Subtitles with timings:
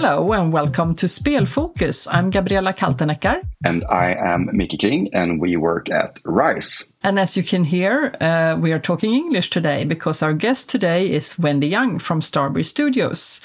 [0.00, 2.06] Hello and welcome to Spelfocus.
[2.10, 3.42] I'm Gabriella Kalteneckar.
[3.64, 6.84] And I am Mickey King, and we work at RISE.
[7.02, 11.10] And as you can hear, uh, we are talking English today because our guest today
[11.10, 13.40] is Wendy Young from Starbreeze Studios.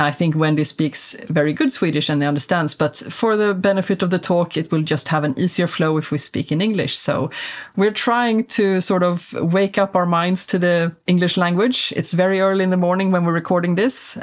[0.00, 4.18] I think Wendy speaks very good Swedish and understands, but for the benefit of the
[4.18, 6.96] talk, it will just have an easier flow if we speak in English.
[6.96, 7.30] So
[7.76, 11.92] we're trying to sort of wake up our minds to the English language.
[11.94, 14.18] It's very early in the morning when we're recording this.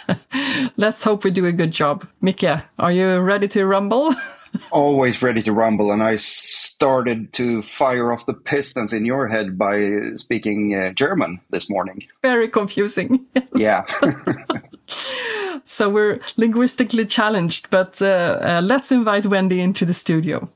[0.78, 2.06] Let's hope we do a good job.
[2.22, 4.14] Mika, are you ready to rumble?
[4.70, 5.92] Always ready to rumble.
[5.92, 11.40] And I started to fire off the pistons in your head by speaking uh, German
[11.50, 12.04] this morning.
[12.22, 13.26] Very confusing.
[13.54, 13.84] yeah.
[15.64, 20.48] so we're linguistically challenged, but uh, uh, let's invite Wendy into the studio.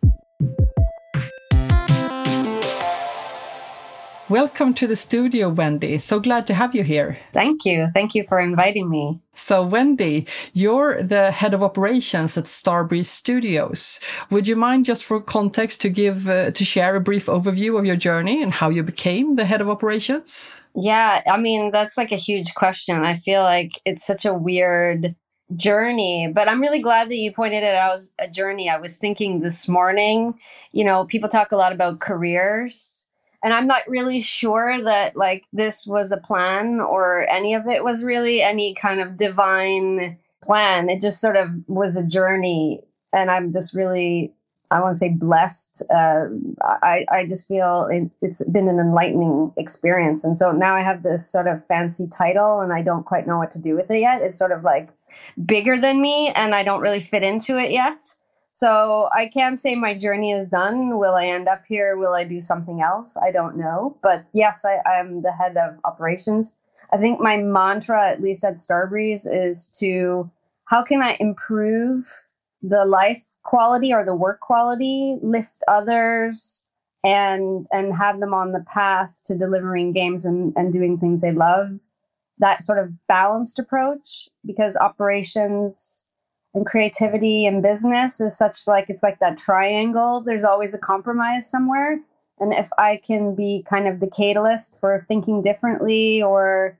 [4.30, 5.98] Welcome to the studio, Wendy.
[5.98, 7.18] So glad to have you here.
[7.32, 7.88] Thank you.
[7.94, 9.22] Thank you for inviting me.
[9.32, 14.00] So, Wendy, you're the head of operations at Starbreeze Studios.
[14.30, 17.86] Would you mind, just for context, to give uh, to share a brief overview of
[17.86, 20.60] your journey and how you became the head of operations?
[20.74, 22.96] Yeah, I mean that's like a huge question.
[22.96, 25.16] I feel like it's such a weird
[25.56, 28.98] journey but i'm really glad that you pointed it out as a journey i was
[28.98, 30.34] thinking this morning
[30.72, 33.07] you know people talk a lot about careers
[33.42, 37.84] and i'm not really sure that like this was a plan or any of it
[37.84, 40.88] was really any kind of divine plan.
[40.88, 42.82] It just sort of was a journey.
[43.12, 44.34] And i'm just really
[44.70, 45.82] i want to say blessed.
[45.90, 46.26] Uh,
[46.62, 50.24] I, I just feel it, it's been an enlightening experience.
[50.24, 53.38] And so now i have this sort of fancy title and i don't quite know
[53.38, 54.20] what to do with it yet.
[54.20, 54.90] It's sort of like
[55.46, 58.14] bigger than me and i don't really fit into it yet
[58.58, 60.98] so I can't say my journey is done.
[60.98, 61.96] Will I end up here?
[61.96, 63.16] Will I do something else?
[63.16, 63.96] I don't know.
[64.02, 66.56] But yes, I, I'm the head of operations.
[66.92, 70.28] I think my mantra, at least at Starbreeze, is to
[70.64, 72.04] how can I improve
[72.60, 76.64] the life quality or the work quality, lift others,
[77.04, 81.30] and and have them on the path to delivering games and, and doing things they
[81.30, 81.78] love.
[82.38, 86.07] That sort of balanced approach, because operations
[86.54, 90.20] and creativity and business is such like it's like that triangle.
[90.20, 92.00] There's always a compromise somewhere.
[92.40, 96.78] And if i can be kind of the catalyst for thinking differently or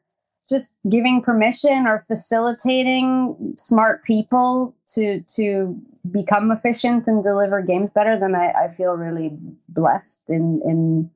[0.48, 5.76] just giving permission or facilitating smart people to to
[6.12, 9.36] become efficient and deliver games better then i, I feel really
[9.68, 11.10] blessed in in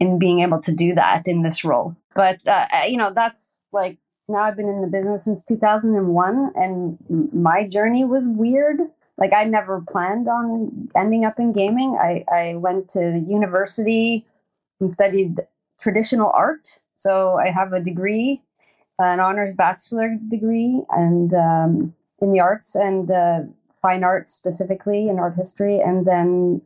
[0.00, 1.96] in being able to do that in this role.
[2.14, 3.98] But uh, you know that's like
[4.28, 6.98] now I've been in the business since 2001 and
[7.32, 8.80] my journey was weird.
[9.18, 11.96] Like I never planned on ending up in gaming.
[12.00, 14.26] I, I went to university
[14.80, 15.40] and studied
[15.78, 16.80] traditional art.
[16.94, 18.42] So I have a degree,
[18.98, 23.40] an honors bachelor degree and um, in the arts and uh,
[23.74, 25.80] fine arts specifically in art history.
[25.80, 26.62] And then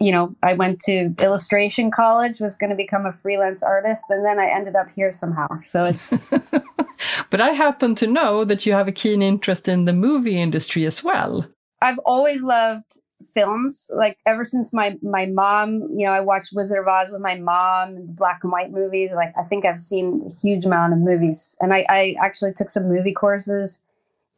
[0.00, 4.24] you know, I went to illustration college, was going to become a freelance artist, and
[4.24, 5.60] then I ended up here somehow.
[5.60, 6.30] So it's.
[7.30, 10.84] but I happen to know that you have a keen interest in the movie industry
[10.84, 11.46] as well.
[11.80, 16.78] I've always loved films like ever since my my mom you know i watched wizard
[16.78, 20.24] of oz with my mom and black and white movies like i think i've seen
[20.24, 23.82] a huge amount of movies and i i actually took some movie courses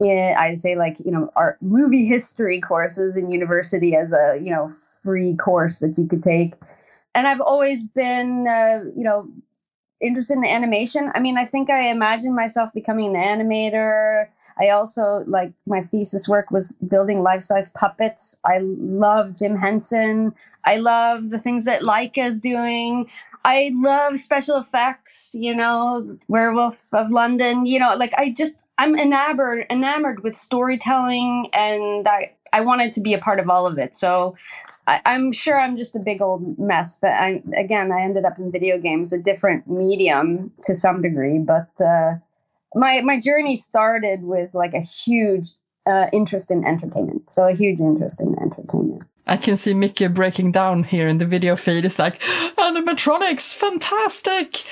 [0.01, 4.51] in i'd say like you know art movie history courses in university as a you
[4.51, 4.73] know
[5.03, 6.55] free course that you could take.
[7.15, 9.29] And I've always been, uh, you know,
[10.01, 11.09] interested in animation.
[11.15, 14.29] I mean, I think I imagined myself becoming an animator.
[14.61, 18.37] I also like my thesis work was building life-size puppets.
[18.45, 20.35] I love Jim Henson.
[20.65, 23.09] I love the things that Laika is doing.
[23.45, 28.99] I love special effects, you know, Werewolf of London, you know, like I just I'm
[28.99, 33.79] enamored enamored with storytelling and I I wanted to be a part of all of
[33.79, 33.97] it.
[33.97, 34.37] So
[34.87, 38.39] I, am sure I'm just a big old mess, but I, again, I ended up
[38.39, 41.39] in video games, a different medium to some degree.
[41.39, 42.15] But uh,
[42.75, 45.47] my my journey started with like a huge
[45.87, 49.05] uh, interest in entertainment, so a huge interest in entertainment.
[49.27, 51.85] I can see Mickey breaking down here in the video feed.
[51.85, 54.65] It's like animatronics, fantastic.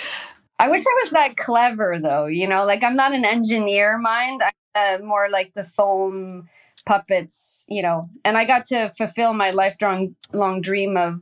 [0.58, 2.26] I wish I was that clever, though.
[2.26, 4.42] You know, like I'm not an engineer mind.
[4.74, 6.48] I'm uh, more like the foam
[6.88, 11.20] puppets, you know, and I got to fulfill my lifelong long dream of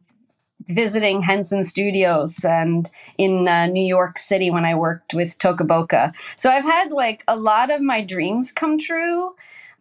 [0.68, 6.12] visiting Henson Studios and in uh, New York City when I worked with Toca Boca.
[6.36, 9.34] So I've had like a lot of my dreams come true.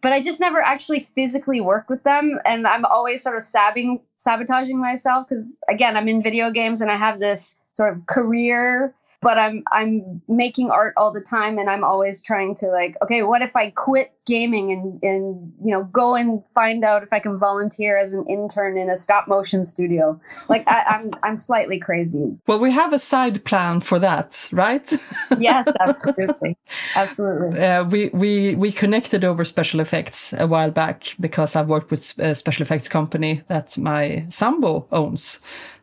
[0.06, 2.38] but I just never actually physically work with them.
[2.44, 6.90] And I'm always sort of sabbing, sabotaging myself because, again, I'm in video games and
[6.90, 11.68] I have this sort of career but I'm I'm making art all the time and
[11.70, 15.84] I'm always trying to like okay what if I quit gaming and and you know
[15.84, 19.64] go and find out if I can volunteer as an intern in a stop motion
[19.66, 20.20] studio?
[20.48, 22.38] Like I, I'm I'm slightly crazy.
[22.46, 24.92] Well we have a side plan for that right?
[25.38, 26.56] Yes absolutely.
[26.94, 27.60] Absolutely.
[27.60, 32.18] Uh, we we we connected over special effects a while back because I've worked with
[32.18, 35.40] a special effects company that my sambo owns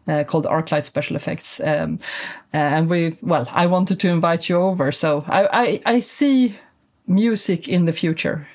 [0.07, 1.59] uh, called Arclight Special Effects.
[1.59, 1.99] Um,
[2.51, 4.91] and we, well, I wanted to invite you over.
[4.91, 6.55] So I, I, I see
[7.07, 8.47] music in the future.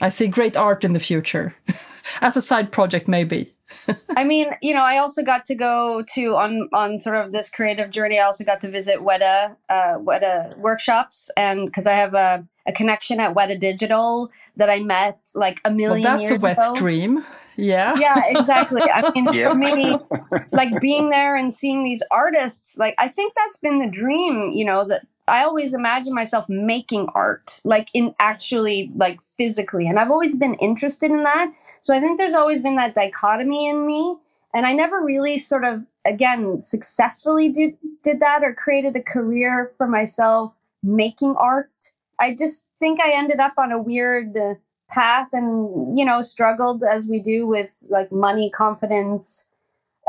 [0.00, 1.54] I see great art in the future
[2.20, 3.54] as a side project, maybe.
[4.16, 7.50] I mean, you know, I also got to go to on on sort of this
[7.50, 8.18] creative journey.
[8.18, 12.72] I also got to visit Weta uh, Weta workshops, and because I have a, a
[12.72, 16.02] connection at Weta Digital that I met like a million.
[16.02, 16.74] Well, that's years a wet ago.
[16.74, 17.24] dream.
[17.60, 17.94] Yeah.
[17.98, 18.82] Yeah, exactly.
[18.82, 19.96] I mean, for me,
[20.52, 24.64] like being there and seeing these artists, like I think that's been the dream, you
[24.64, 29.86] know, that I always imagine myself making art, like in actually, like physically.
[29.86, 31.52] And I've always been interested in that.
[31.80, 34.16] So I think there's always been that dichotomy in me.
[34.52, 39.70] And I never really sort of, again, successfully did, did that or created a career
[39.78, 41.92] for myself making art.
[42.18, 44.54] I just think I ended up on a weird, uh,
[44.90, 49.48] path and you know struggled as we do with like money confidence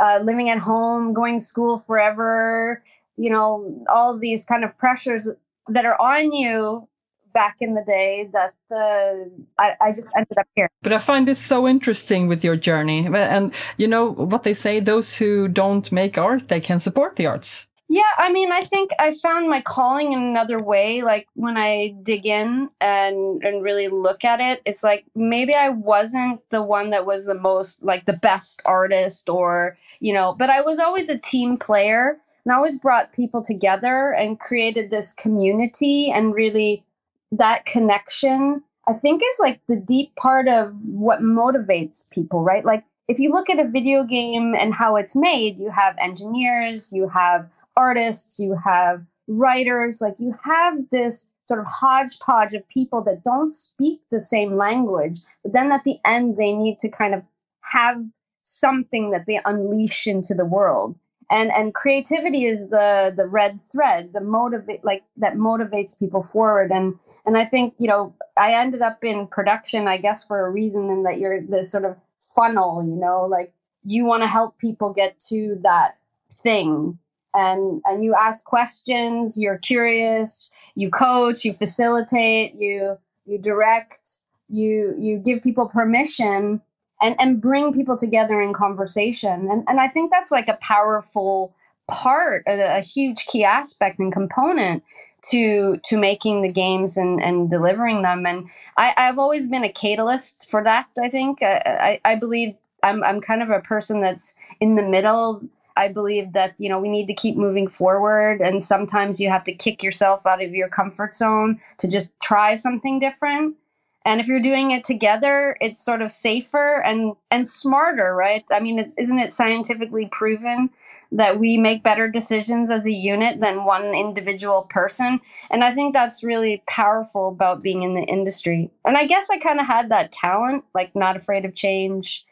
[0.02, 2.84] uh, living at home going to school forever
[3.18, 5.30] you know all these kind of pressures
[5.68, 6.88] that are on you
[7.34, 10.70] back in the day that uh, I, I just ended up here.
[10.82, 13.08] But i find this so interesting with your journey.
[13.08, 17.28] And you know what they say those who don't make art they can support the
[17.28, 21.02] arts yeah, I mean, I think I found my calling in another way.
[21.02, 25.68] Like when I dig in and and really look at it, it's like maybe I
[25.68, 30.50] wasn't the one that was the most like the best artist or, you know, but
[30.50, 35.12] I was always a team player and I always brought people together and created this
[35.12, 36.86] community and really
[37.34, 42.64] that connection I think is like the deep part of what motivates people, right?
[42.64, 46.94] Like if you look at a video game and how it's made, you have engineers,
[46.94, 53.02] you have artists, you have writers, like you have this sort of hodgepodge of people
[53.04, 57.14] that don't speak the same language, but then at the end they need to kind
[57.14, 57.24] of
[57.62, 57.98] have
[58.42, 60.98] something that they unleash into the world.
[61.30, 66.72] And and creativity is the the red thread, the motivate like that motivates people forward.
[66.72, 66.96] And
[67.26, 70.90] and I think, you know, I ended up in production, I guess, for a reason
[70.90, 74.94] in that you're this sort of funnel, you know, like you want to help people
[74.94, 75.98] get to that
[76.30, 77.00] thing
[77.34, 84.20] and and you ask questions you're curious you coach you facilitate you you direct
[84.50, 86.62] you you give people permission
[87.02, 89.50] and and bring people together in conversation.
[89.52, 91.56] And and i think that's like a powerful
[91.88, 94.84] part a, a huge key aspect and component
[95.32, 98.26] to to making the games and and delivering them.
[98.26, 101.42] And i i've always been a catalyst for that i think.
[101.42, 105.42] I i, I believe i'm i'm kind of a person that's in the middle
[105.76, 108.42] I believe that, you know, we need to keep moving forward.
[108.42, 112.56] And sometimes you have to kick yourself out of your comfort zone to just try
[112.56, 113.56] something different.
[114.04, 118.44] And if you're doing it together, it's sort of safer and, and smarter, right?
[118.52, 120.72] I mean, is isn't it scientifically proven
[121.12, 125.20] that we make better decisions as a unit than one individual person?
[125.52, 128.72] And I think that's really powerful about being in the industry.
[128.86, 132.26] And I guess I kind of had that talent, like not afraid of change,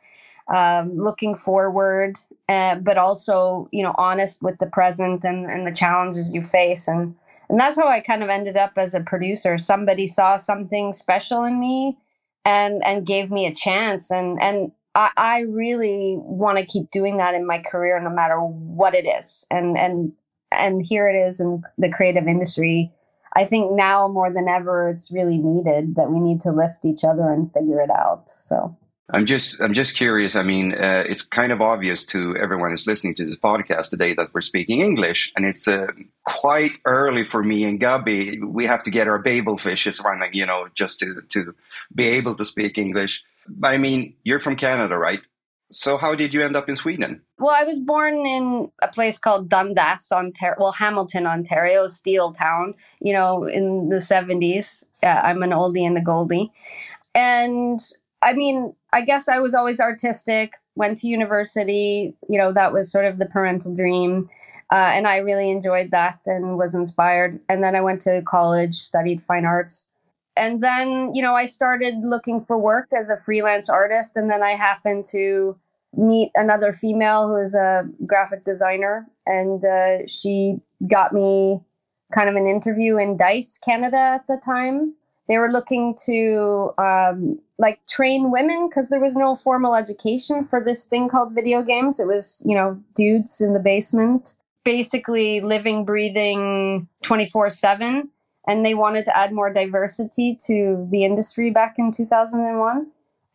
[0.49, 5.71] um, looking forward, uh, but also you know honest with the present and, and the
[5.71, 7.15] challenges you face, and
[7.49, 9.57] and that's how I kind of ended up as a producer.
[9.57, 11.97] Somebody saw something special in me,
[12.45, 17.17] and and gave me a chance, and and I, I really want to keep doing
[17.17, 20.11] that in my career, no matter what it is, and and
[20.51, 22.91] and here it is in the creative industry.
[23.35, 27.03] I think now more than ever, it's really needed that we need to lift each
[27.03, 28.29] other and figure it out.
[28.31, 28.75] So.
[29.11, 30.35] I'm just I'm just curious.
[30.35, 34.13] I mean, uh, it's kind of obvious to everyone who's listening to this podcast today
[34.13, 35.87] that we're speaking English, and it's uh,
[36.25, 38.39] quite early for me and Gabby.
[38.39, 41.55] We have to get our Babel fishes running, you know, just to to
[41.93, 43.23] be able to speak English.
[43.47, 45.21] But I mean, you're from Canada, right?
[45.71, 47.21] So how did you end up in Sweden?
[47.37, 50.55] Well, I was born in a place called Dundas, Ontario.
[50.59, 52.75] Well, Hamilton, Ontario, steel town.
[53.01, 54.83] You know, in the '70s.
[55.01, 56.51] Uh, I'm an oldie and a goldie,
[57.15, 57.79] and
[58.21, 62.91] I mean, I guess I was always artistic, went to university, you know, that was
[62.91, 64.29] sort of the parental dream.
[64.71, 67.39] Uh, and I really enjoyed that and was inspired.
[67.49, 69.89] And then I went to college, studied fine arts.
[70.37, 74.13] and then, you know, I started looking for work as a freelance artist.
[74.15, 75.57] And then I happened to
[75.95, 79.05] meet another female who is a graphic designer.
[79.25, 80.57] And uh, she
[80.87, 81.59] got me
[82.13, 84.93] kind of an interview in DICE Canada at the time.
[85.29, 90.61] They were looking to um, like train women because there was no formal education for
[90.61, 91.99] this thing called video games.
[91.99, 98.09] It was, you know, dudes in the basement, basically living, breathing 24 7
[98.49, 102.87] and they wanted to add more diversity to the industry back in 2001.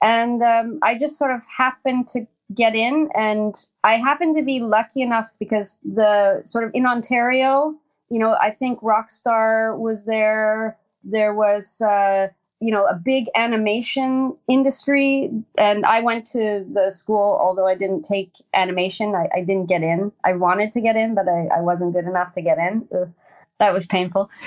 [0.03, 4.61] And um, I just sort of happened to get in, and I happened to be
[4.61, 7.75] lucky enough because the sort of in Ontario,
[8.11, 10.77] you know, I think Rockstar was there.
[11.05, 12.29] There was, uh,
[12.61, 17.39] you know, a big animation industry, and I went to the school.
[17.41, 20.13] Although I didn't take animation, I, I didn't get in.
[20.25, 22.89] I wanted to get in, but I, I wasn't good enough to get in.
[22.95, 23.13] Ugh,
[23.59, 24.31] that was painful.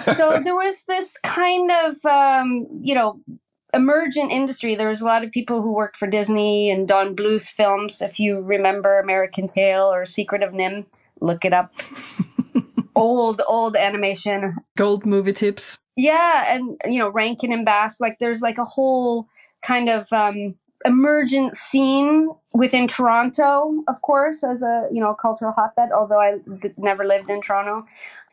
[0.00, 3.20] so there was this kind of um, you know
[3.74, 4.74] emergent industry.
[4.74, 8.02] There was a lot of people who worked for Disney and Don Bluth films.
[8.02, 10.86] If you remember American Tail or Secret of NIMH,
[11.20, 11.74] look it up.
[12.94, 14.56] Old old animation.
[14.76, 15.80] Gold movie tips.
[15.96, 18.00] Yeah, and you know Rankin and Bass.
[18.00, 19.28] Like there's like a whole
[19.62, 25.90] kind of um, emergent scene within Toronto, of course, as a you know cultural hotbed.
[25.92, 27.86] Although I d- never lived in Toronto,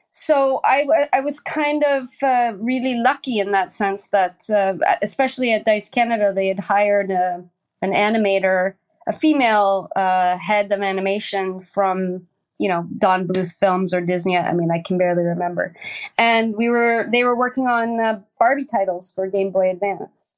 [0.10, 5.54] so I, I was kind of uh, really lucky in that sense that, uh, especially
[5.54, 7.44] at Dice Canada, they had hired a,
[7.82, 8.74] an animator,
[9.08, 12.28] a female uh, head of animation from
[12.60, 14.38] you know Don Bluth films or Disney.
[14.38, 15.76] I mean, I can barely remember.
[16.18, 20.36] And we were they were working on uh, Barbie titles for Game Boy Advance,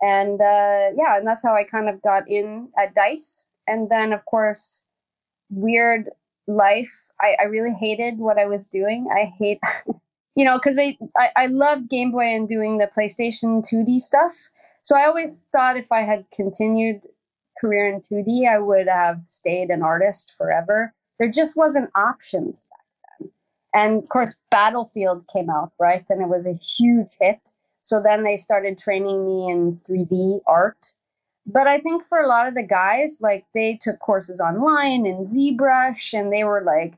[0.00, 3.46] and uh, yeah, and that's how I kind of got in at Dice.
[3.66, 4.84] And then of course,
[5.50, 6.10] weird
[6.46, 7.10] life.
[7.20, 9.08] I, I really hated what I was doing.
[9.14, 9.60] I hate,
[10.36, 14.50] you know, because I, I, I loved Game Boy and doing the PlayStation 2D stuff.
[14.80, 17.00] So I always thought if I had continued
[17.58, 20.92] career in 2D, I would have stayed an artist forever.
[21.18, 23.30] There just wasn't options back then.
[23.74, 26.04] And of course, Battlefield came out, right?
[26.08, 27.50] And it was a huge hit.
[27.82, 30.94] So then they started training me in 3D art
[31.46, 35.24] but I think for a lot of the guys, like they took courses online in
[35.24, 36.94] ZBrush and they were like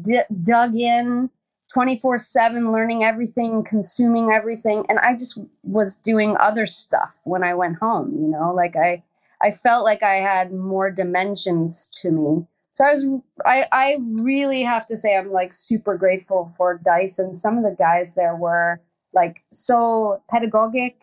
[0.00, 1.30] d- dug in
[1.72, 4.86] 24 7, learning everything, consuming everything.
[4.88, 9.02] And I just was doing other stuff when I went home, you know, like I,
[9.42, 12.46] I felt like I had more dimensions to me.
[12.78, 13.06] So I was,
[13.44, 17.18] I, I really have to say, I'm like super grateful for Dice.
[17.18, 18.80] And some of the guys there were
[19.12, 20.94] like so pedagogic.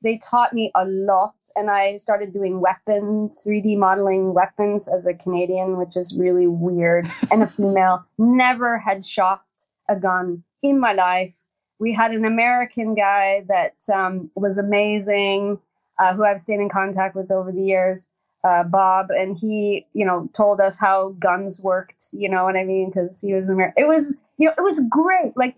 [0.00, 5.14] They taught me a lot and i started doing weapon 3d modeling weapons as a
[5.14, 8.04] canadian which is really weird and a female.
[8.16, 9.42] Never had shot
[9.88, 11.46] a gun in my life.
[11.80, 15.58] We had an american guy that um, was amazing
[15.98, 18.06] uh, who i've stayed in contact with over the years
[18.44, 22.64] uh, bob and he you know told us how guns worked you know what i
[22.64, 25.56] mean because he was american it was you know it was great like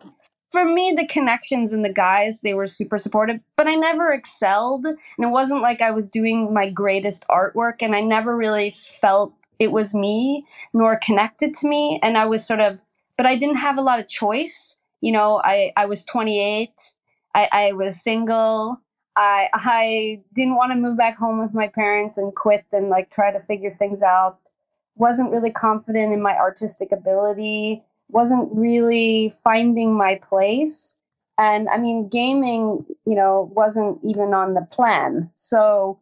[0.51, 4.85] for me, the connections and the guys, they were super supportive, but I never excelled.
[4.85, 9.33] And it wasn't like I was doing my greatest artwork, and I never really felt
[9.59, 12.01] it was me nor connected to me.
[12.03, 12.79] And I was sort of,
[13.17, 14.77] but I didn't have a lot of choice.
[15.01, 16.71] You know, I, I was 28,
[17.35, 18.81] I, I was single.
[19.21, 23.11] I, I didn't want to move back home with my parents and quit and like
[23.11, 24.39] try to figure things out.
[24.97, 30.99] Wasn't really confident in my artistic ability wasn't really finding my place.
[31.39, 35.31] And I mean, gaming, you know, wasn't even on the plan.
[35.35, 35.99] So,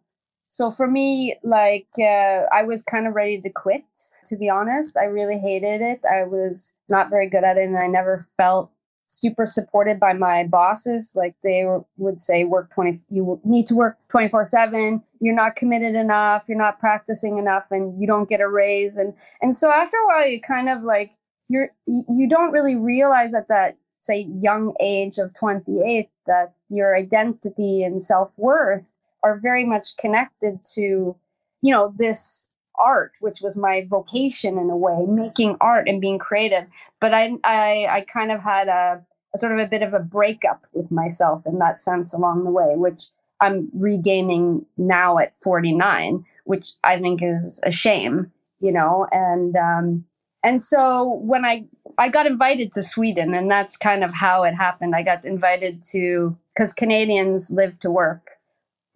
[0.48, 3.84] so for me, like, uh, I was kind of ready to quit,
[4.26, 4.96] to be honest.
[4.96, 6.00] I really hated it.
[6.10, 8.70] I was not very good at it, and I never felt
[9.08, 11.12] super supported by my bosses.
[11.16, 15.02] Like, they would say, work 20, you need to work 24 7.
[15.20, 16.44] You're not committed enough.
[16.46, 18.96] You're not practicing enough, and you don't get a raise.
[18.96, 21.12] And, and so after a while, you kind of like,
[21.48, 27.82] you're you don't really realize at that say young age of 28 that your identity
[27.82, 31.16] and self-worth are very much connected to
[31.62, 36.18] you know this art which was my vocation in a way making art and being
[36.18, 36.64] creative.
[37.00, 39.04] But i i, I kind of had a,
[39.34, 42.50] a sort of a bit of a breakup with myself in that sense along the
[42.50, 43.02] way which
[43.40, 49.06] i'm regaining now at 49 which i think is a shame you know?
[49.10, 50.04] And um
[50.44, 51.64] and so when I
[51.96, 54.94] I got invited to Sweden, and that's kind of how it happened.
[54.94, 58.30] I got invited to because Canadians live to work,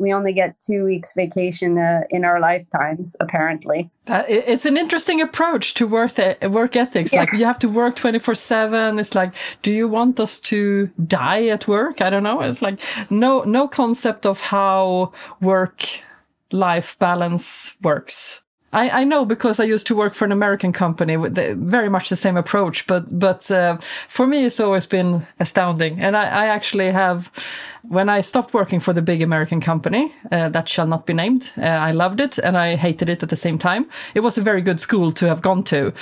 [0.03, 3.91] we only get two weeks vacation uh, in our lifetimes apparently.
[4.09, 6.19] Uh, it's an interesting approach to work
[6.51, 7.13] work ethics.
[7.13, 7.21] Yeah.
[7.21, 9.33] like you have to work 24 7 it's like
[9.63, 12.01] do you want us to die at work?
[12.01, 12.41] I don't know.
[12.41, 12.81] It's like
[13.11, 15.87] no no concept of how work
[16.51, 18.43] life balance works.
[18.73, 21.91] I, I know because I used to work for an American company with the, very
[21.91, 23.77] much the same approach, but but uh,
[24.09, 26.01] for me it's always been astounding.
[26.01, 27.31] And I, I actually have
[27.89, 31.53] when I stopped working for the big American company, uh, that shall not be named,
[31.59, 33.89] uh, I loved it and I hated it at the same time.
[34.15, 35.93] It was a very good school to have gone to.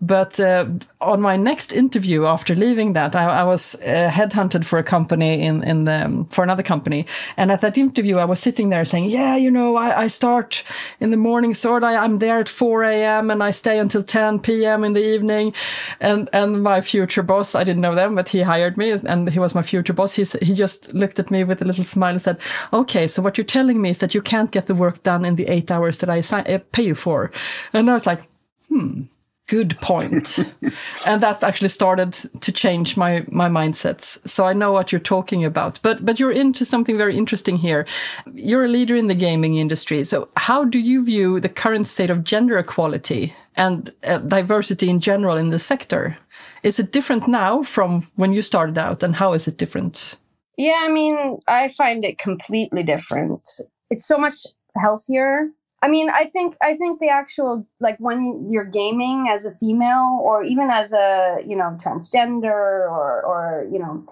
[0.00, 0.66] But uh,
[1.00, 5.42] on my next interview after leaving that, I, I was uh, headhunted for a company
[5.42, 7.06] in, in the, um, for another company.
[7.36, 10.62] And at that interview, I was sitting there saying, yeah, you know, I, I start
[11.00, 13.30] in the morning sort I, I'm there at 4 a.m.
[13.30, 14.84] and I stay until 10 p.m.
[14.84, 15.54] in the evening.
[16.00, 19.38] And, and my future boss, I didn't know them, but he hired me and he
[19.38, 20.14] was my future boss.
[20.14, 22.38] He, he just looked at me with a little smile and said,
[22.72, 25.36] "Okay, so what you're telling me is that you can't get the work done in
[25.36, 27.30] the eight hours that I uh, pay you for."
[27.72, 28.22] And I was like,
[28.68, 29.02] "Hmm."
[29.50, 30.38] Good point.
[31.04, 34.18] and that actually started to change my my mindsets.
[34.28, 35.80] So I know what you're talking about.
[35.82, 37.84] But but you're into something very interesting here.
[38.32, 40.04] You're a leader in the gaming industry.
[40.04, 45.00] So how do you view the current state of gender equality and uh, diversity in
[45.00, 46.16] general in the sector?
[46.62, 50.16] Is it different now from when you started out, and how is it different?
[50.60, 53.48] Yeah, I mean, I find it completely different.
[53.88, 55.48] It's so much healthier.
[55.80, 60.20] I mean, I think I think the actual like when you're gaming as a female
[60.22, 64.04] or even as a, you know, transgender or or, you know,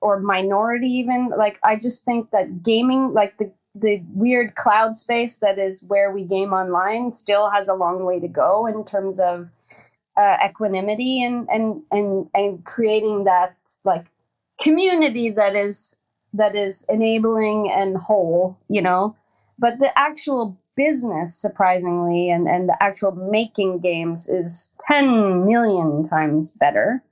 [0.00, 5.36] or minority even, like I just think that gaming like the the weird cloud space
[5.40, 9.20] that is where we game online still has a long way to go in terms
[9.20, 9.50] of
[10.16, 13.54] uh, equanimity and and and and creating that
[13.84, 14.06] like
[14.60, 15.96] community that is
[16.32, 19.16] that is enabling and whole, you know.
[19.58, 26.52] But the actual business, surprisingly, and, and the actual making games is 10 million times
[26.52, 27.02] better.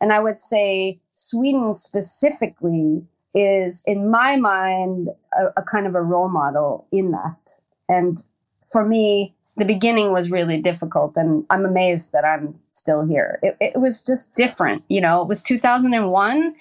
[0.00, 6.02] And I would say Sweden specifically is, in my mind, a, a kind of a
[6.02, 7.52] role model in that.
[7.88, 8.18] And
[8.66, 13.56] for me, the beginning was really difficult and i'm amazed that i'm still here it,
[13.60, 16.54] it was just different you know it was 2001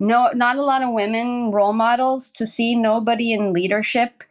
[0.00, 4.24] no not a lot of women role models to see nobody in leadership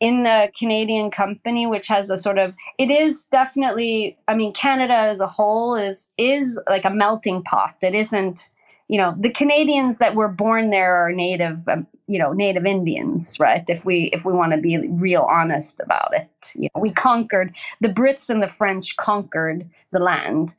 [0.00, 4.94] in a Canadian company which has a sort of it is definitely I mean Canada
[4.94, 7.76] as a whole is is like a melting pot.
[7.82, 8.50] It isn't
[8.88, 13.38] you know the Canadians that were born there are native um, you know native Indians
[13.40, 13.64] right?
[13.68, 17.56] If we if we want to be real honest about it you know, we conquered
[17.80, 20.54] the Brits and the French conquered the land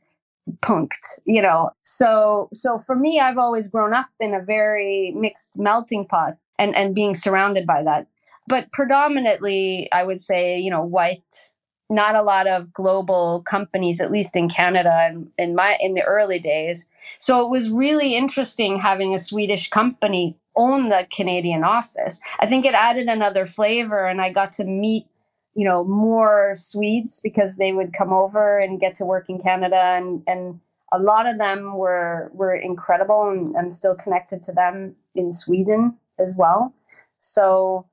[0.60, 1.70] punked you know?
[1.82, 6.74] So so for me i've always grown up in a very mixed melting pot and
[6.74, 8.06] and being surrounded by that.
[8.46, 11.52] But predominantly i would say you know white
[11.92, 16.02] not a lot of global companies at least in canada and in my in the
[16.02, 16.86] early days.
[17.18, 22.20] So it was really interesting having a swedish company own the canadian office.
[22.40, 25.06] I think it added another flavor and i got to meet
[25.54, 29.94] you know more Swedes because they would come over and get to work in Canada
[29.96, 30.60] and and
[30.92, 35.96] a lot of them were were incredible and I'm still connected to them in Sweden
[36.18, 36.74] as well.
[37.18, 37.86] So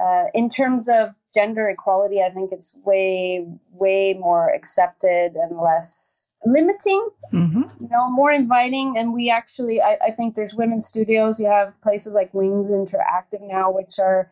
[0.00, 6.28] uh, in terms of gender equality, I think it's way way more accepted and less
[6.44, 7.08] limiting.
[7.32, 7.62] Mm-hmm.
[7.80, 8.94] You know, more inviting.
[8.96, 11.40] And we actually, I, I think there's women's studios.
[11.40, 14.30] You have places like Wings Interactive now, which are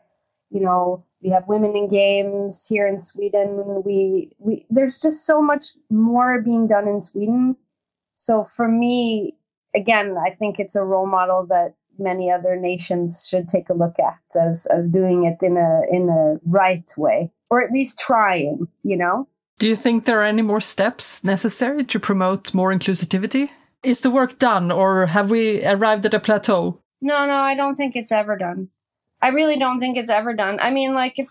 [0.51, 3.83] you know we have women in games here in Sweden.
[3.85, 7.57] We we there's just so much more being done in Sweden.
[8.19, 9.35] So for me,
[9.75, 13.97] again, I think it's a role model that many other nations should take a look
[13.99, 18.69] at as as doing it in a in a right way or at least trying,
[18.83, 19.27] you know.
[19.59, 23.51] Do you think there are any more steps necessary to promote more inclusivity?
[23.83, 26.81] Is the work done or have we arrived at a plateau?
[27.01, 28.69] No, no, I don't think it's ever done.
[29.22, 30.59] I really don't think it's ever done.
[30.61, 31.29] I mean, like if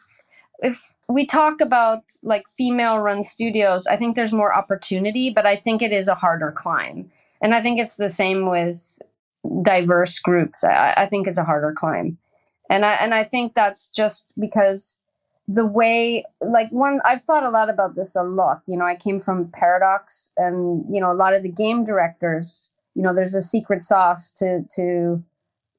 [0.60, 5.56] if we talk about like female run studios, I think there's more opportunity, but I
[5.56, 7.12] think it is a harder climb.
[7.42, 9.00] And I think it's the same with
[9.62, 10.64] diverse groups.
[10.64, 12.18] I, I think it's a harder climb.
[12.70, 14.98] And I and I think that's just because
[15.48, 18.62] the way like one I've thought a lot about this a lot.
[18.66, 22.72] You know, I came from Paradox and you know, a lot of the game directors,
[22.96, 25.22] you know, there's a secret sauce to to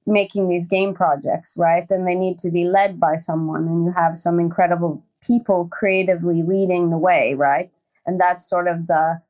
[0.07, 1.87] making these game projects, right?
[1.89, 6.43] Then they need to be led by someone, and you have some incredible people creatively
[6.43, 7.77] leading the way, right?
[8.07, 9.21] And that's sort of the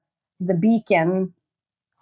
[0.41, 1.33] the beacon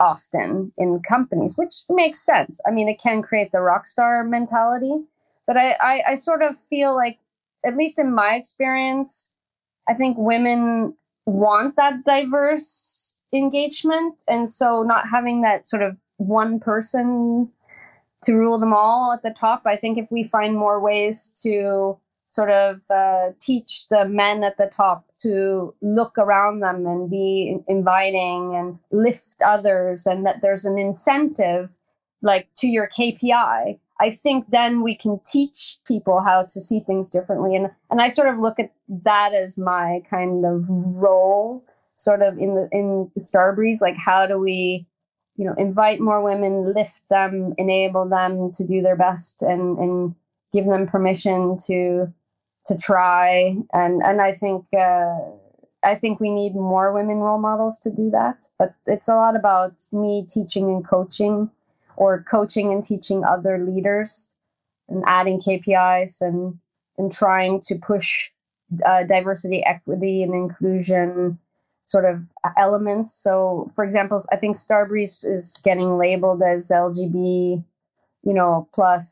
[0.00, 2.61] often in companies, which makes sense.
[2.66, 4.94] I mean, it can create the rock star mentality,
[5.46, 7.18] but I, I, I sort of feel like
[7.64, 9.30] at least in my experience,
[9.88, 10.94] I think women
[11.26, 14.22] want that diverse engagement.
[14.28, 17.50] And so not having that sort of one person
[18.22, 21.98] to rule them all at the top, I think if we find more ways to
[22.28, 27.58] sort of uh, teach the men at the top to look around them and be
[27.68, 31.76] inviting and lift others, and that there's an incentive
[32.22, 33.78] like to your KPI.
[34.00, 37.54] I think then we can teach people how to see things differently.
[37.54, 41.64] And and I sort of look at that as my kind of role,
[41.96, 43.80] sort of in the in Starbreeze.
[43.80, 44.87] Like how do we,
[45.42, 50.14] you know, invite more women, lift them, enable them to do their best and and
[50.52, 52.12] give them permission to
[52.66, 55.18] to try and and I think uh,
[55.83, 58.46] I think we need more women role models to do that.
[58.57, 61.50] But it's a lot about me teaching and coaching,
[61.96, 64.37] or coaching and teaching other leaders,
[64.88, 66.57] and adding KPIs and
[66.98, 68.31] and trying to push
[68.87, 71.37] uh, diversity, equity, and inclusion
[71.92, 72.20] sort of
[72.57, 73.14] elements.
[73.14, 77.62] So, for example, I think Starbreeze is getting labeled as LGB,
[78.24, 79.09] you know, plus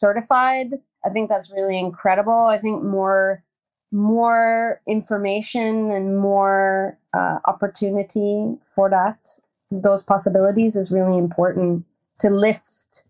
[0.00, 0.72] certified
[1.06, 2.46] I think that's really incredible.
[2.46, 3.42] I think more
[3.92, 9.16] more information and more uh, opportunity for that
[9.70, 11.84] those possibilities is really important
[12.18, 13.04] to lift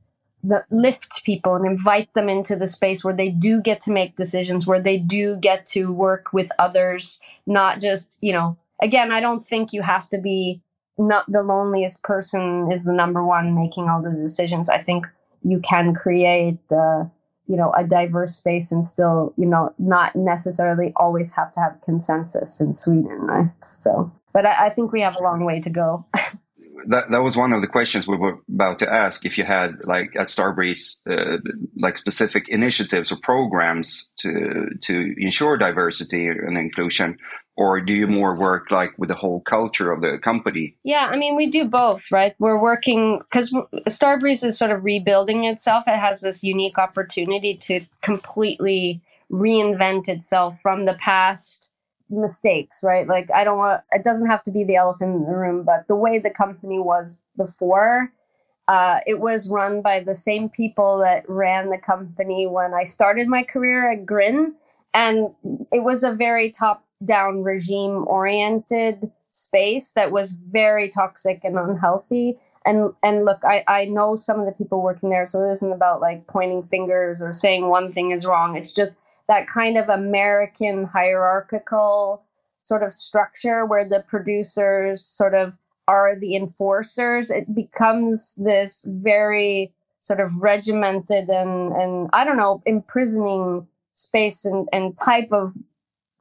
[0.45, 4.17] the lift people and invite them into the space where they do get to make
[4.17, 9.21] decisions where they do get to work with others not just you know again i
[9.21, 10.61] don't think you have to be
[10.99, 14.69] not the loneliest person is the number one making all the decisions.
[14.69, 15.07] I think
[15.43, 17.05] you can create uh,
[17.47, 21.81] you know a diverse space and still you know not necessarily always have to have
[21.83, 23.51] consensus in sweden right?
[23.65, 26.05] so but I, I, think we have a long way to go.
[26.89, 29.73] That, that was one of the questions we were about to ask if you had
[29.83, 31.39] like at starbreeze uh,
[31.77, 37.17] like specific initiatives or programs to to ensure diversity and inclusion
[37.57, 40.77] or do you more work like with the whole culture of the company?
[40.85, 42.35] Yeah i mean we do both right?
[42.39, 43.53] We're working because
[43.89, 45.85] starbreeze is sort of rebuilding itself.
[45.87, 51.71] It has this unique opportunity to completely reinvent itself from the past
[52.09, 53.09] mistakes right?
[53.09, 55.89] Like i don't want it doesn't have to be the elephant in the room but
[55.89, 58.13] the way the company was before
[58.69, 63.29] uh, it was run by the same people that ran the company when i started
[63.29, 64.55] my career at grin.
[64.93, 65.29] And
[65.73, 72.39] it was a very top down regime oriented space that was very toxic and unhealthy.
[72.65, 75.73] And and look I, I know some of the people working there so it isn't
[75.73, 78.57] about like pointing fingers or saying one thing is wrong.
[78.57, 78.95] It's just
[79.29, 82.23] that kind of american hierarchical
[82.63, 87.31] sort of structure where the producers sort of are the enforcers.
[87.31, 89.73] It becomes this very
[90.07, 95.53] sort of regimented and and i don't know imprisoning space and, and type of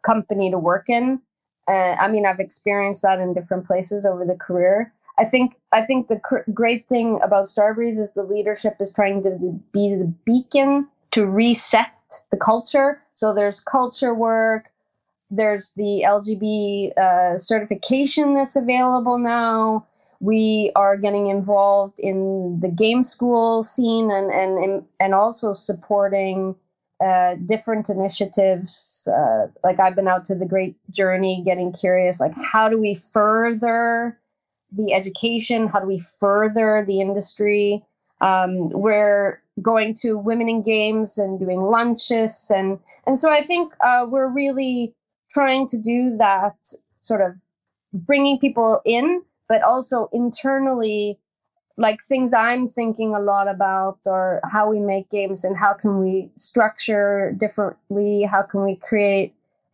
[0.06, 1.22] company to work in.
[1.68, 4.94] Uh, I mean, I've experienced that in different places over the career.
[5.18, 9.24] I think I think the cr- great thing about Starbreeze is the leadership is trying
[9.24, 9.32] to
[9.72, 11.88] be the beacon to reset
[12.32, 13.02] the culture.
[13.14, 14.72] So there's culture work.
[15.32, 19.88] There's the LGB uh, certification that's available now.
[20.20, 26.56] We are getting involved in the game school scene and and and also supporting
[27.04, 29.08] uh, different initiatives.
[29.12, 32.96] Uh, like I've been out to the Great Journey, getting curious, like how do we
[32.96, 34.20] further
[34.72, 35.68] the education?
[35.68, 37.84] How do we further the industry?
[38.22, 43.74] Um, we're going to Women in Games and doing lunches, and and so I think
[43.86, 44.94] uh, we're really
[45.32, 46.56] trying to do that
[47.00, 47.34] sort of
[47.94, 51.20] bringing people in, but also internally
[51.78, 56.00] like things I'm thinking a lot about or how we make games and how can
[56.00, 59.34] we structure differently, how can we create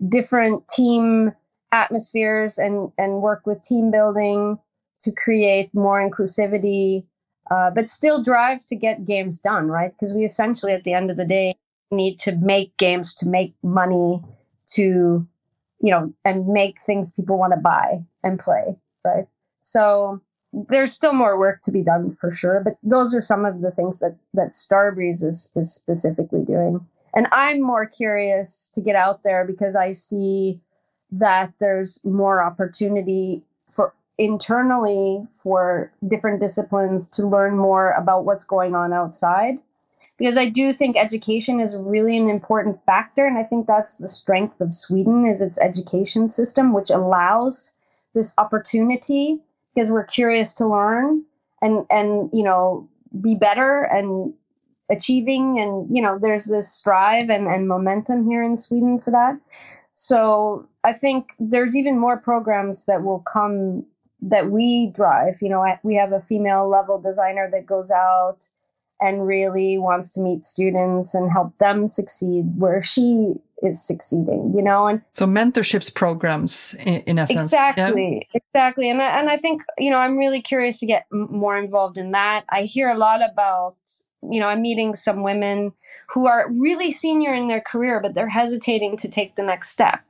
[0.09, 1.31] different team
[1.71, 4.57] atmospheres and and work with team building
[5.01, 7.05] to create more inclusivity,
[7.51, 9.91] uh, but still drive to get games done, right?
[9.93, 11.55] Because we essentially at the end of the day
[11.91, 14.21] need to make games to make money
[14.65, 15.27] to
[15.83, 19.25] you know and make things people want to buy and play, right?
[19.61, 20.19] So
[20.53, 23.71] there's still more work to be done for sure, but those are some of the
[23.71, 26.85] things that that Starbreeze is is specifically doing.
[27.13, 30.59] And I'm more curious to get out there because I see
[31.11, 38.75] that there's more opportunity for internally for different disciplines to learn more about what's going
[38.75, 39.55] on outside
[40.17, 44.07] because i do think education is really an important factor and i think that's the
[44.07, 47.73] strength of sweden is its education system which allows
[48.13, 49.39] this opportunity
[49.73, 51.23] because we're curious to learn
[51.61, 52.87] and and you know
[53.21, 54.33] be better and
[54.89, 59.39] achieving and you know there's this strive and, and momentum here in sweden for that.
[59.93, 63.85] So i think there's even more programs that will come
[64.21, 65.37] that we drive.
[65.41, 68.49] You know we have a female level designer that goes out
[68.99, 74.63] and really wants to meet students and help them succeed where she is succeeding you
[74.63, 77.47] know and so mentorships programs in, in essence.
[77.47, 78.41] Exactly yeah?
[78.53, 81.97] exactly and I, and I think you know i'm really curious to get more involved
[81.97, 82.45] in that.
[82.49, 83.77] I hear a lot about
[84.23, 85.73] you know i'm meeting some women
[86.13, 90.01] who are really senior in their career but they're hesitating to take the next step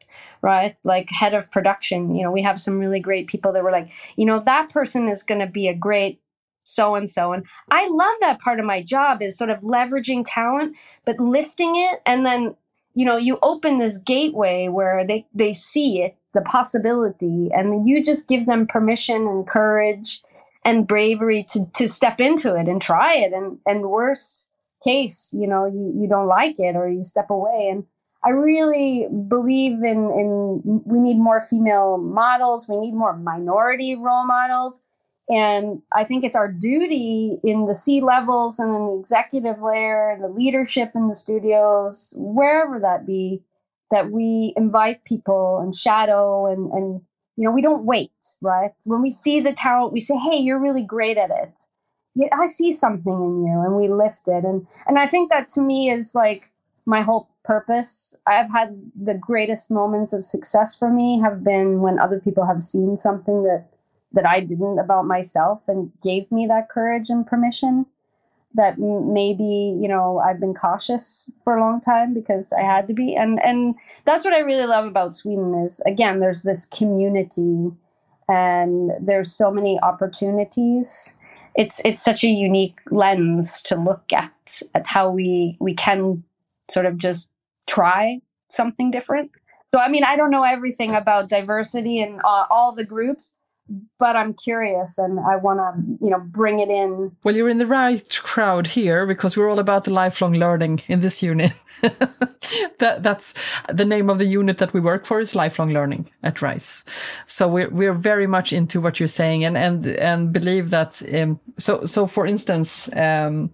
[0.43, 0.75] right?
[0.83, 3.89] Like head of production you know we have some really great people that were like
[4.15, 6.19] you know that person is going to be a great
[6.63, 10.23] so and so and i love that part of my job is sort of leveraging
[10.25, 12.55] talent but lifting it and then
[12.93, 18.03] you know you open this gateway where they they see it the possibility and you
[18.03, 20.21] just give them permission and courage
[20.63, 23.33] and bravery to to step into it and try it.
[23.33, 24.47] And and worse
[24.83, 27.69] case you know you, you don't like it or you step away.
[27.71, 27.85] And
[28.23, 32.67] i really believe in in we need more female models.
[32.69, 34.83] We need more minority role models
[35.31, 40.09] and I think it's our duty in the C levels and in the executive layer
[40.09, 43.41] and the leadership in the studios, wherever that be,
[43.91, 47.01] that we invite people and shadow and, and
[47.37, 48.71] you know, we don't wait, right?
[48.83, 51.53] When we see the talent, we say, hey, you're really great at it.
[52.13, 54.43] Yeah, I see something in you and we lift it.
[54.43, 56.51] And and I think that to me is like
[56.85, 58.17] my whole purpose.
[58.27, 62.61] I've had the greatest moments of success for me have been when other people have
[62.61, 63.67] seen something that
[64.13, 67.85] that I didn't about myself and gave me that courage and permission
[68.53, 72.93] that maybe you know I've been cautious for a long time because I had to
[72.93, 73.15] be.
[73.15, 77.71] And and that's what I really love about Sweden is again there's this community
[78.27, 81.15] and there's so many opportunities.
[81.55, 86.23] It's it's such a unique lens to look at at how we we can
[86.69, 87.29] sort of just
[87.67, 89.31] try something different.
[89.73, 93.33] So I mean I don't know everything about diversity and uh, all the groups
[93.99, 97.11] but I'm curious and I want to, you know, bring it in.
[97.23, 101.01] Well, you're in the right crowd here because we're all about the lifelong learning in
[101.01, 101.53] this unit.
[102.79, 103.33] that that's
[103.71, 106.83] the name of the unit that we work for is lifelong learning at RISE.
[107.25, 111.01] So we're we're very much into what you're saying and and and believe that.
[111.13, 113.51] Um, so so for instance, um,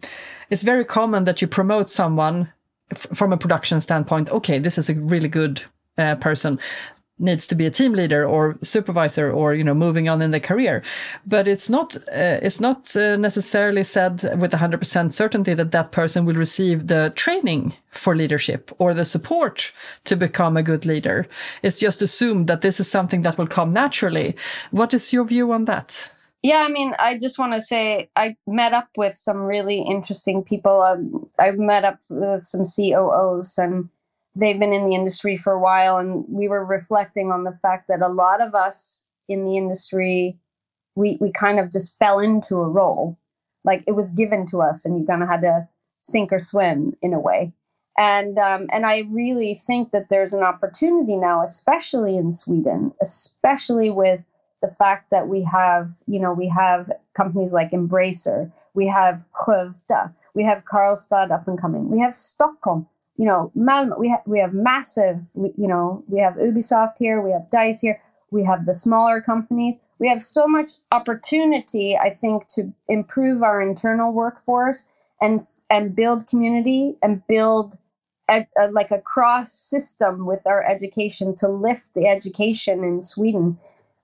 [0.50, 2.52] it's very common that you promote someone
[2.94, 4.30] from a production standpoint.
[4.30, 5.62] Okay, this is a really good
[5.98, 6.60] uh, person
[7.20, 10.40] needs to be a team leader or supervisor or you know moving on in their
[10.40, 10.84] career.
[11.26, 16.26] But it's not uh, it's not uh, necessarily said with 100% certainty that that person
[16.26, 19.72] will receive the training for leadership or the support
[20.06, 21.28] to become a good leader.
[21.64, 24.36] It's just assumed that this is something that will come naturally.
[24.72, 26.12] What is your view on that?
[26.44, 30.44] Yeah, I mean, I just want to say I met up with some really interesting
[30.44, 30.82] people.
[30.82, 33.90] Um, I've met up with some COOs and
[34.38, 37.88] they've been in the industry for a while and we were reflecting on the fact
[37.88, 40.38] that a lot of us in the industry
[40.96, 43.18] we we kind of just fell into a role.
[43.64, 45.68] Like it was given to us and you kind of had to
[46.04, 47.54] sink or swim in a way.
[47.98, 53.90] And um, and I really think that there's an opportunity now, especially in Sweden, especially
[53.90, 54.24] with
[54.62, 60.14] the fact that we have, you know, we have companies like Embracer, we have Skövde,
[60.34, 64.40] we have Karlstad up and coming, we have Stockholm, you know, Malmo, we have we
[64.40, 68.00] have massive, we, you know, we have Ubisoft here, we have Dice here,
[68.32, 69.80] we have the smaller companies.
[70.00, 74.88] We have so much opportunity, I think, to improve our internal workforce
[75.20, 77.80] and and build community and build
[78.30, 83.58] a, a, like a cross system with our education to lift the education in Sweden.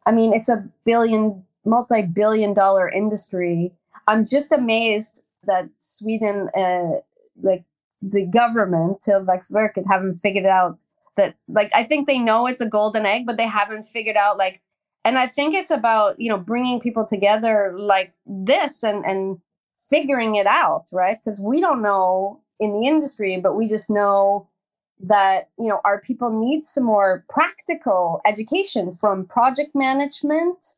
[0.05, 3.73] I mean, it's a billion, multi-billion dollar industry.
[4.07, 7.01] I'm just amazed that Sweden, uh,
[7.41, 7.63] like
[8.11, 10.77] the government Tillväxtverket haven't figured out
[11.15, 14.37] that like I think they know it's a golden egg, but they haven't figured out
[14.37, 14.61] like
[15.05, 19.39] and I think it's about, you know, bringing people together like this and and
[19.77, 21.17] figuring it out, right?
[21.23, 24.47] Because we don't know in the industry, but we just know
[24.99, 30.75] that, you know, our people need some more practical education from project management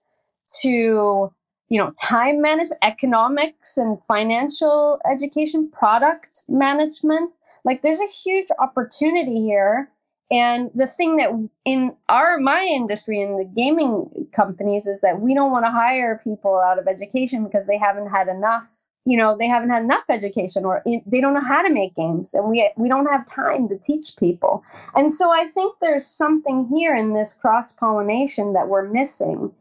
[0.62, 1.32] to
[1.70, 7.32] you know time management economics and financial education product management.
[7.64, 9.90] Like there's a huge opportunity here.
[10.32, 11.30] And the thing that
[11.66, 16.20] in our my industry in the gaming companies is that we don't want to hire
[16.24, 20.04] people out of education because they haven't had enough you know they haven't had enough
[20.10, 23.70] education or they don't know how to make games and we we don't have time
[23.70, 24.64] to teach people.
[24.96, 29.52] And so i think there's something here in this cross pollination that we're missing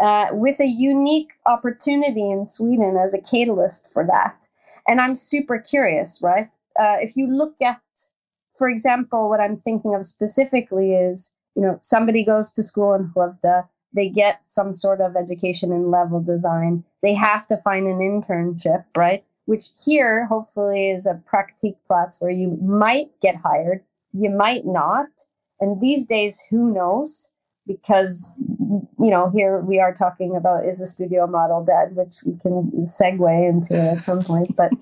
[0.00, 4.48] uh, with a unique opportunity in Sweden as a catalyst for that.
[4.86, 6.48] and I'm super curious, right?
[6.78, 7.80] Uh, if you look at,
[8.56, 13.10] for example, what I'm thinking of specifically is, you know, somebody goes to school in
[13.14, 17.98] Skövde, they get some sort of education in level design, they have to find an
[17.98, 19.24] internship, right?
[19.46, 25.08] Which here, hopefully, is a praktikplats where you might get hired, you might not.
[25.60, 27.30] And these days, who knows?
[27.66, 28.26] Because,
[29.04, 32.72] you know, here we are talking about is a studio model dead, which we can
[32.86, 34.56] segue into at some point.
[34.56, 34.72] But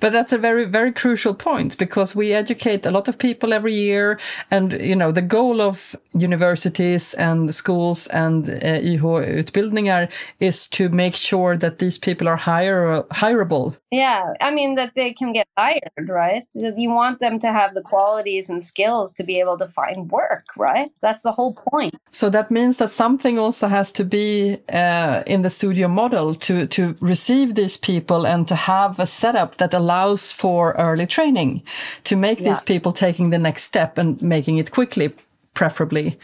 [0.00, 3.74] but that's a very very crucial point because we educate a lot of people every
[3.74, 4.18] year
[4.50, 10.08] and you know the goal of universities and schools and uh, YH-utbildningar
[10.40, 13.76] is to make sure that these people are hire hireable.
[13.90, 16.46] Yeah i mean that they can get hired right?
[16.54, 20.44] You want them to have the qualities and skills to be able to find work
[20.56, 20.90] right?
[21.00, 21.94] That's the whole point.
[22.10, 26.66] So that means that something also has to be uh, in the studio model to
[26.66, 31.62] to receive these people and to have a setup that allows for early training
[32.04, 32.48] to make yeah.
[32.48, 35.14] these people taking the next step and making it quickly,
[35.54, 36.18] preferably.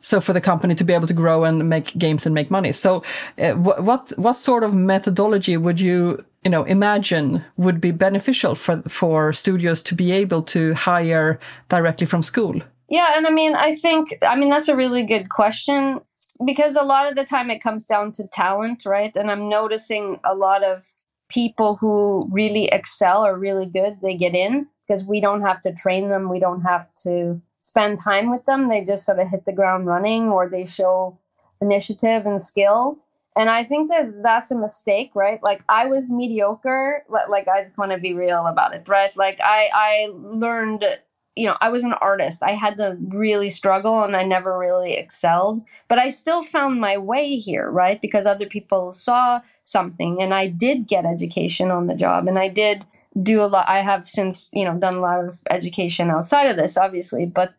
[0.00, 2.72] So for the company to be able to grow and make games and make money.
[2.72, 3.02] So
[3.38, 8.82] uh, what what sort of methodology would you you know imagine would be beneficial for
[8.88, 12.62] for studios to be able to hire directly from school?
[12.90, 16.00] Yeah, and I mean, I think, I mean, that's a really good question
[16.44, 19.14] because a lot of the time it comes down to talent, right?
[19.16, 20.84] And I'm noticing a lot of
[21.30, 25.72] people who really excel or really good, they get in because we don't have to
[25.72, 26.28] train them.
[26.28, 28.68] We don't have to spend time with them.
[28.68, 31.18] They just sort of hit the ground running or they show
[31.60, 32.98] initiative and skill.
[33.36, 35.42] And I think that that's a mistake, right?
[35.42, 37.04] Like I was mediocre.
[37.08, 39.16] Like I just want to be real about it, right?
[39.16, 40.84] Like I I learned,
[41.36, 42.42] you know, I was an artist.
[42.42, 46.98] I had to really struggle and I never really excelled, but I still found my
[46.98, 48.00] way here, right?
[48.02, 50.20] Because other people saw something.
[50.20, 52.84] And i did get education on the job and i did
[53.22, 56.56] do a lot i have since you know done a lot of education outside of
[56.56, 57.54] this obviously but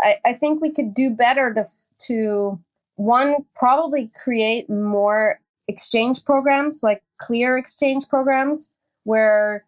[0.00, 1.64] i, I think we could do better to
[2.06, 2.60] to
[2.96, 8.72] one probably create more exchange programs like clear exchange programs
[9.04, 9.64] where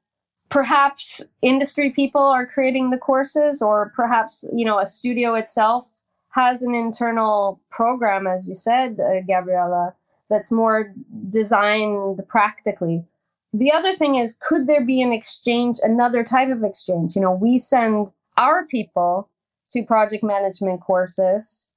[0.48, 6.62] perhaps industry people are creating the courses or perhaps you know a studio itself has
[6.62, 9.94] an internal program as you said uh, gabriella
[10.30, 10.94] that's more
[11.28, 13.04] designed practically.
[13.52, 17.16] The other thing is, could there be an exchange, another type of exchange?
[17.16, 19.28] You know, we send our people
[19.70, 21.68] to project management courses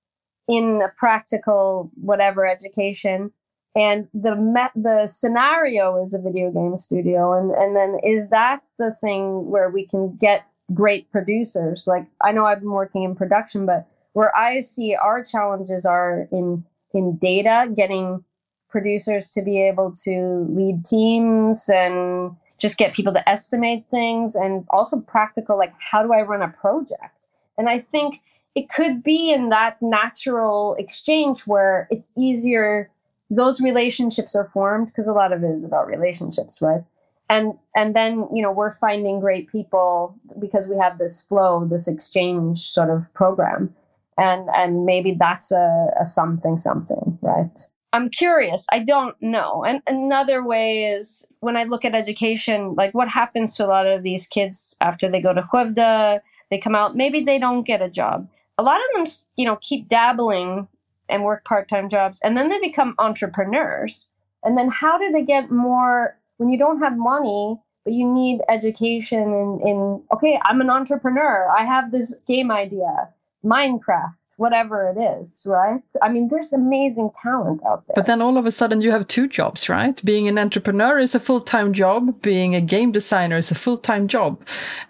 [0.47, 3.31] in a practical whatever education
[3.75, 4.35] and the
[4.75, 9.69] the scenario is a video game studio and and then is that the thing where
[9.69, 14.35] we can get great producers like i know i've been working in production but where
[14.35, 16.63] i see our challenges are in
[16.93, 18.23] in data getting
[18.73, 24.65] producers to be able to lead teams and just get people to estimate things and
[24.71, 27.27] also practical like how do i run a project?
[27.57, 28.19] And i think
[28.55, 32.89] it could be in that natural exchange where it's easier
[33.29, 36.83] those relationships are formed because a lot of it is about relationships right?
[37.29, 41.87] And and then you know we're finding great people because we have this flow this
[41.87, 43.73] exchange sort of program.
[44.17, 47.59] And and maybe that's a, a something something right
[47.93, 48.65] I'm curious.
[48.71, 49.63] I don't know.
[49.63, 53.85] And another way is when I look at education, like what happens to a lot
[53.85, 57.83] of these kids after they go to Skövde, they come out, maybe they don't get
[57.83, 58.27] a job.
[58.57, 60.67] A lot of them, you know, keep dabbling
[61.07, 64.09] and work part-time jobs and then they become entrepreneurs.
[64.43, 68.41] And then how do they get more when you don't have money, but you need
[68.49, 71.47] education in, in okay, I'm an entrepreneur.
[71.47, 73.09] I have this game idea,
[73.45, 75.81] Minecraft whatever it is, right?
[76.01, 77.95] I mean, there's amazing talent out there.
[77.95, 80.03] But then all of a sudden you have two jobs, right?
[80.03, 82.21] Being an entrepreneur is a full time job.
[82.21, 84.41] Being a game designer is a full time job.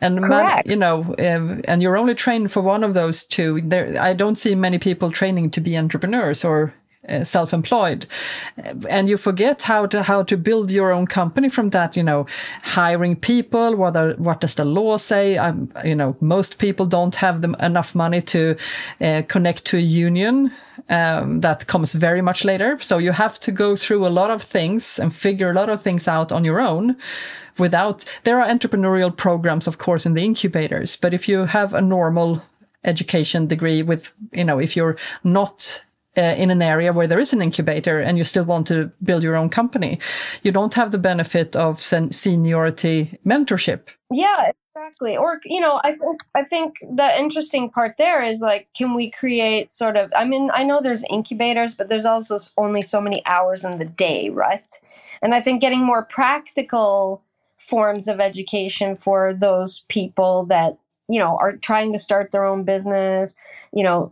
[0.02, 3.62] And, man, you know, um, and you're only trained for one of those two.
[3.62, 6.74] There, I don't see many people training to be entrepreneurs or
[7.10, 8.06] uh, self-employed.
[8.90, 12.26] And you forget how to how to build your own company from that you know
[12.62, 15.38] hiring people what are, what does the law say?
[15.38, 18.56] I'm, you know most people don't have them enough money to
[19.02, 20.52] uh, connect to a union
[20.90, 22.80] um, that comes very much later.
[22.80, 25.82] So you have to go through a lot of things and figure a lot of
[25.82, 26.96] things out on your own
[27.58, 31.82] without there are entrepreneurial programs of course in the incubators but if you have a
[31.82, 32.42] normal
[32.84, 35.84] education degree with you know if you're not
[36.18, 39.24] uh, in an area where there is an incubator and you still want to build
[39.24, 40.00] your own company.
[40.44, 43.88] You don't have the benefit of sen- seniority mentorship.
[44.12, 45.18] Yeah, exactly.
[45.18, 49.10] Or you know, I think I think the interesting part there is like, can we
[49.10, 50.12] create sort of?
[50.16, 53.86] I mean, I know there's incubators, but there's also only so many hours in the
[53.86, 54.68] day, right?
[55.22, 57.24] And I think getting more practical
[57.58, 60.78] forms of education for those people that
[61.10, 63.36] you know are trying to start their own business
[63.74, 64.12] you know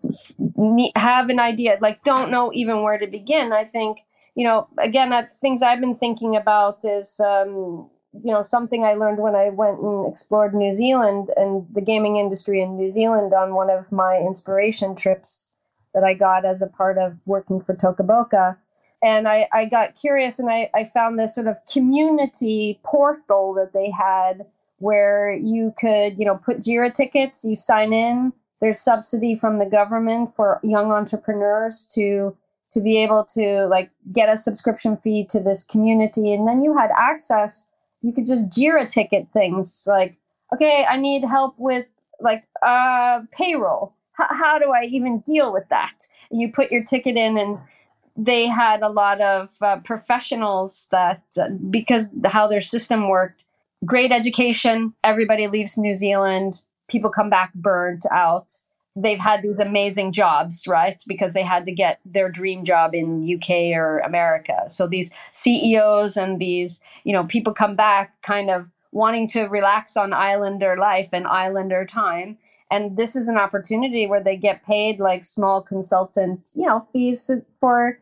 [0.96, 3.54] have an idea like don't know even where to begin.
[3.54, 4.00] I think
[4.36, 5.12] you know again
[5.42, 7.90] things i've been thinking about is um,
[8.24, 12.18] you know something i learned when i went and explored new zealand and the gaming
[12.18, 15.52] industry in new zealand on one of my inspiration trips
[15.94, 18.58] that i got as a part of working for Toca Boca.
[19.04, 23.74] And I, I got curious and I, I found this sort of community portal that
[23.74, 24.46] they had
[24.82, 28.34] where you could, you know, put JIRA tickets, you sign in.
[28.60, 32.36] There's subsidy from the government for young entrepreneurs to
[32.72, 36.78] to be able to like get a subscription fee to this community, and then you
[36.78, 37.68] had access.
[38.02, 40.18] You could just JIRA ticket things like,
[40.54, 41.86] okay, I need help with
[42.20, 43.94] like uh, payroll.
[44.20, 46.08] H- how do I even deal with that?
[46.32, 47.60] You put your ticket in and
[48.18, 53.46] they had a lot of uh, professionals that uh, because how their system worked
[53.86, 54.94] great education.
[55.04, 56.64] Everybody leaves New Zealand.
[56.88, 58.54] People come back burnt out.
[58.96, 61.02] They've had these amazing jobs, right?
[61.08, 64.64] Because they had to get their dream job in UK or America.
[64.68, 69.96] So these CEOs and these, you know, people come back kind of wanting to relax
[69.96, 72.38] on islander life and islander time.
[72.70, 77.32] And this is an opportunity where they get paid like small consultant, you know, fees
[77.60, 78.00] for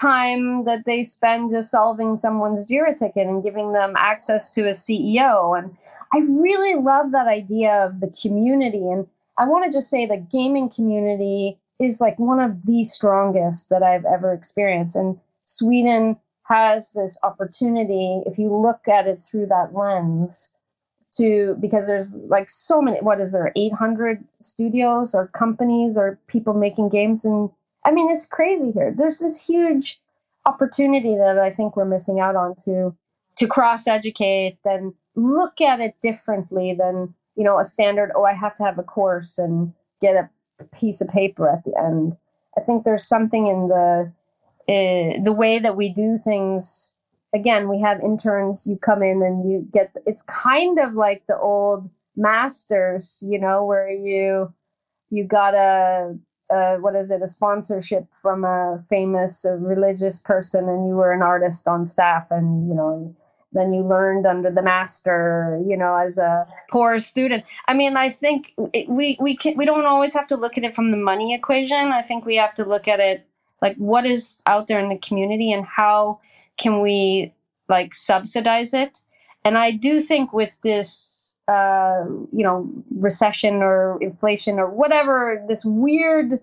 [0.00, 4.70] time that they spend just solving someone's JIRA ticket and giving them access to a
[4.70, 5.58] CEO.
[5.58, 5.76] And
[6.12, 8.78] I really love that idea of the community.
[8.78, 9.06] And
[9.38, 13.82] I want to just say the gaming community is like one of the strongest that
[13.82, 14.96] I've ever experienced.
[14.96, 20.52] And Sweden has this opportunity, if you look at it through that lens,
[21.12, 26.54] to because there's like so many what is there 800 studios or companies or people
[26.54, 27.50] making games in
[27.84, 28.94] I mean, it's crazy here.
[28.96, 30.00] There's this huge
[30.46, 32.94] opportunity that I think we're missing out on to
[33.38, 38.12] to cross educate and look at it differently than you know a standard.
[38.14, 40.28] Oh, I have to have a course and get a
[40.76, 42.16] piece of paper at the end.
[42.56, 44.12] I think there's something in the
[44.68, 46.94] uh, the way that we do things.
[47.32, 48.66] Again, we have interns.
[48.66, 49.92] You come in and you get.
[50.06, 54.52] It's kind of like the old masters, you know, where you
[55.10, 56.18] you gotta
[56.50, 61.12] uh, what is it, a sponsorship from a famous uh, religious person, and you were
[61.12, 63.14] an artist on staff, and you know,
[63.52, 67.44] then you learned under the master, you know, as a poor student.
[67.68, 70.64] I mean, I think it, we we can, we don't always have to look at
[70.64, 71.92] it from the money equation.
[71.92, 73.26] I think we have to look at it
[73.62, 76.20] like what is out there in the community and how
[76.56, 77.32] can we
[77.68, 79.00] like subsidize it.
[79.44, 85.64] And I do think with this uh, you know, recession or inflation or whatever, this
[85.64, 86.38] weird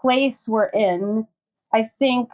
[0.00, 1.28] place we're in,
[1.72, 2.32] I think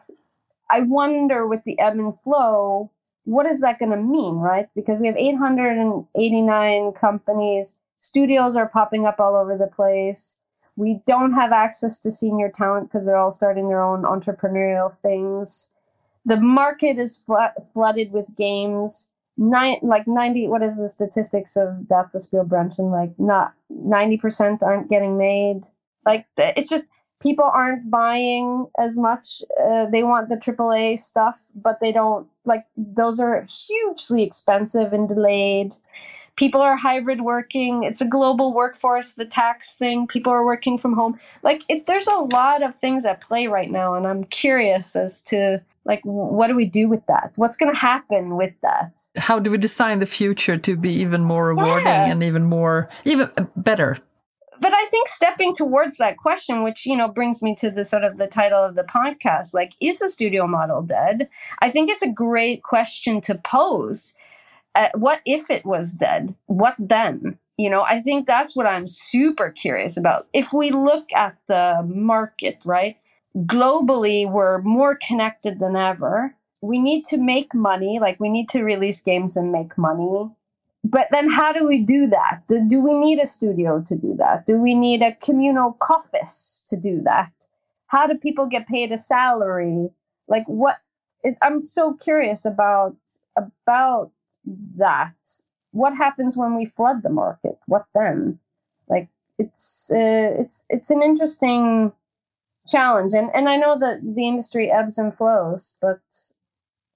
[0.71, 2.91] I wonder with the ebb and flow,
[3.25, 4.69] what is that going to mean, right?
[4.75, 10.39] Because we have 889 companies, studios are popping up all over the place.
[10.77, 15.71] We don't have access to senior talent because they're all starting their own entrepreneurial things.
[16.25, 17.23] The market is
[17.75, 24.63] flooded with games nine like 90 what is the statistics of Dataspelsbranschen like not 90%
[24.63, 25.63] aren't getting made.
[26.07, 26.87] Like it's just
[27.21, 32.65] people aren't buying as much uh, they want the aaa stuff but they don't like
[32.77, 35.75] those are hugely expensive and delayed.
[36.37, 37.85] People are hybrid working.
[37.85, 40.09] It's a global workforce the tax thing.
[40.09, 41.19] People are working from home.
[41.45, 45.23] Like it, there's a lot of things at play right now and i'm curious as
[45.23, 47.33] to like what do we do with that?
[47.37, 49.01] What's going to happen with that?
[49.17, 52.07] How do we design the future to be even more rewarding yeah.
[52.07, 53.99] and even more even uh, better?
[54.61, 58.05] But i think stepping towards that question which you know brings me to the sort
[58.05, 61.29] of the title of the podcast like is the studio model dead?
[61.59, 64.15] I think it's a great question to pose.
[64.75, 66.35] Uh, what if it was dead?
[66.47, 67.39] What then?
[67.57, 70.29] You know i think that's what i'm super curious about.
[70.33, 72.97] If we look at the market right
[73.37, 76.35] globally we're more connected than ever.
[76.61, 80.31] We need to make money, like we need to release games and make money.
[80.83, 82.43] But then how do we do that?
[82.47, 84.47] Do, do we need a studio to do that?
[84.47, 87.33] Do we need a communal office to do that?
[87.87, 89.89] How do people get paid a salary?
[90.29, 90.79] Like what
[91.23, 92.97] it, I'm so curious about
[93.37, 94.13] about
[94.77, 95.15] that.
[95.73, 97.59] What happens when we flood the market?
[97.67, 98.39] What then?
[98.89, 99.09] Like
[99.39, 101.93] it's uh, it's it's an interesting
[102.67, 103.13] challenge.
[103.13, 106.01] And and I know that the industry ebbs and flows, but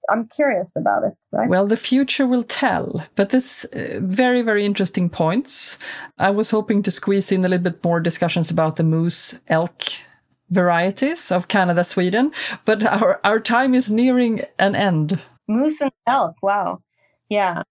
[0.09, 1.13] I'm curious about it.
[1.31, 1.49] Right?
[1.49, 3.05] Well, the future will tell.
[3.15, 5.77] But this uh, very very interesting points.
[6.17, 9.83] I was hoping to squeeze in a little bit more discussions about the moose elk
[10.49, 12.31] varieties of Canada, Sweden,
[12.65, 15.19] but our our time is nearing an end.
[15.47, 16.35] Moose and elk.
[16.41, 16.81] Wow.
[17.29, 17.63] Yeah.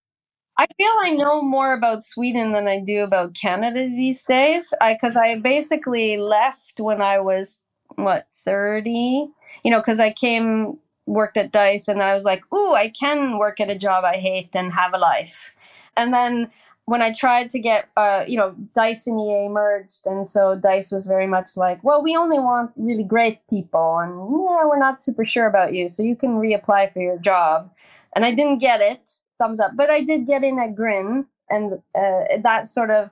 [0.61, 4.75] I feel I know more about Sweden than I do about Canada these days.
[4.81, 7.59] I because I, I basically left when I was
[8.05, 9.29] what thirty,
[9.65, 13.39] you know, because I came worked at Dice and I was like, ooh, I can
[13.39, 15.51] work at a job I hate and have a life.
[15.97, 16.51] And then
[16.85, 20.91] when I tried to get, uh, you know, Dice and EA merged, and so Dice
[20.91, 25.03] was very much like, well, we only want really great people, and yeah, we're not
[25.03, 27.71] super sure about you, so you can reapply for your job.
[28.15, 31.75] And I didn't get it, thumbs up, but I did get in at Grin, and
[31.95, 33.11] uh, that sort of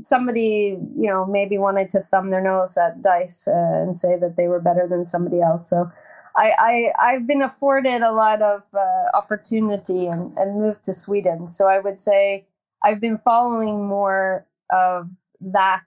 [0.00, 4.36] somebody, you know, maybe wanted to thumb their nose at Dice uh, and say that
[4.36, 5.68] they were better than somebody else.
[5.68, 5.90] So
[6.36, 11.50] I, I I've been afforded a lot of uh, opportunity and, and moved to Sweden.
[11.50, 12.46] So I would say
[12.82, 15.08] I've been following more of
[15.40, 15.86] that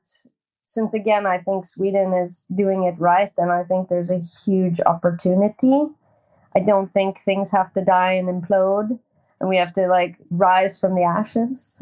[0.65, 4.79] since again I think Sweden is doing it right and I think there's a huge
[4.85, 5.83] opportunity.
[6.55, 8.99] I don't think things have to die and implode
[9.39, 11.81] and we have to like rise from the ashes.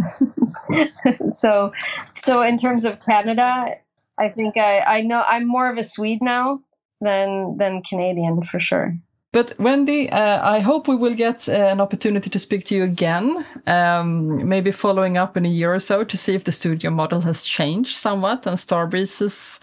[1.31, 1.71] so
[2.17, 3.75] so in terms of Canada,
[4.17, 6.61] I think I, I know I'm more of a Swede now
[7.01, 8.97] than than Canadian for sure.
[9.33, 12.83] But Wendy, uh, I hope we will get uh, an opportunity to speak to you
[12.83, 16.89] again, um, maybe following up in a year or so to see if the studio
[16.89, 19.59] model has changed somewhat and Starbreeze's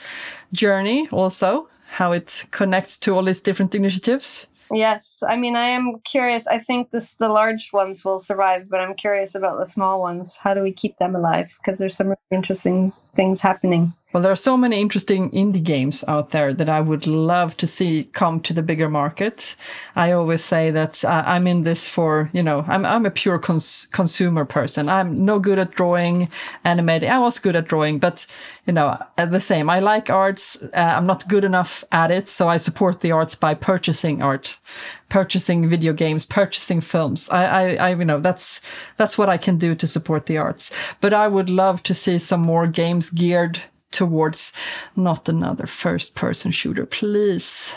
[0.53, 4.49] journey also, how it connects to all these different initiatives.
[4.73, 6.47] Yes, I mean, I am curious.
[6.47, 10.37] I think this the large ones will survive, but I'm curious about the small ones.
[10.37, 11.57] How do we keep them alive?
[11.59, 13.93] Because there's some really interesting things happening.
[14.15, 17.67] Well, there are so many interesting indie games out there that I would love to
[17.67, 19.57] see come to the bigger market.
[19.97, 23.41] I always say that uh, I'm in this for, you know, I'm, I'm a pure
[23.41, 24.89] cons- consumer person.
[24.89, 26.29] I'm no good at drawing,
[26.63, 27.11] animating.
[27.11, 28.25] I was good at drawing, but,
[28.67, 29.69] you know, the same.
[29.69, 30.63] I like arts.
[30.63, 32.29] Uh, I'm not good enough at it.
[32.29, 34.61] So I support the arts by purchasing art,
[35.09, 37.29] purchasing video games, purchasing films.
[37.31, 38.61] I, I, I you know, that's,
[38.97, 40.71] that's what I can do to support the arts.
[41.01, 43.61] But I would love to see some more games geared
[43.95, 44.53] towards
[44.97, 47.75] not another first person shooter, please.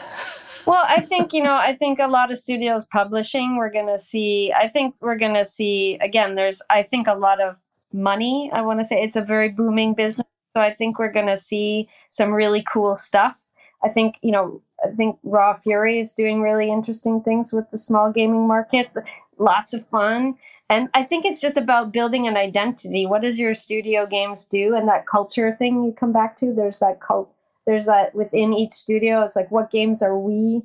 [0.65, 3.99] well, I think, you know, I think a lot of studios publishing, we're going to
[3.99, 7.55] see, I think we're going to see, again, there's, I think a lot of
[7.93, 8.49] money.
[8.53, 10.27] I want to say it's a very booming business.
[10.55, 13.39] So I think we're going to see some really cool stuff.
[13.83, 17.77] I think, you know, I think Raw Fury is doing really interesting things with the
[17.77, 18.89] small gaming market.
[19.37, 20.35] Lots of fun.
[20.69, 23.05] And I think it's just about building an identity.
[23.05, 24.75] What does your studio games do?
[24.75, 27.33] And that culture thing you come back to, there's that cult,
[27.65, 29.23] there's that within each studio.
[29.23, 30.63] It's like, what games are we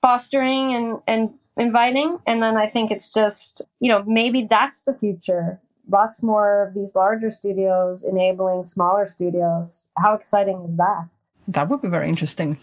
[0.00, 2.18] fostering and, and inviting?
[2.26, 5.60] And then I think it's just, you know, maybe that's the future.
[5.88, 9.86] Lots more of these larger studios enabling smaller studios.
[9.98, 11.08] How exciting is that?
[11.48, 12.58] That would be very interesting.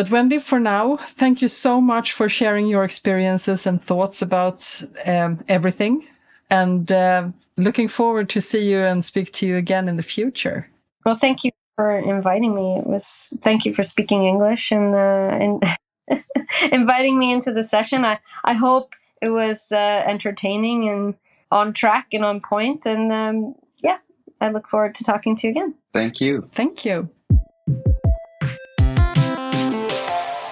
[0.00, 4.82] But Wendy, for now, thank you so much for sharing your experiences and thoughts about
[5.04, 6.06] um, everything.
[6.48, 7.28] And uh,
[7.58, 10.70] looking forward to see you and speak to you again in the future.
[11.04, 12.78] Well, thank you for inviting me.
[12.78, 15.68] It was thank you for speaking English and uh,
[16.08, 16.24] and
[16.72, 18.02] inviting me into the session.
[18.02, 21.14] I I hope it was uh, entertaining and
[21.50, 22.86] on track and on point.
[22.86, 23.98] And um, yeah,
[24.40, 25.74] I look forward to talking to you again.
[25.92, 26.48] Thank you.
[26.54, 27.10] Thank you.